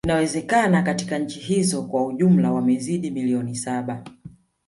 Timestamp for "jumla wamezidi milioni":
2.13-3.55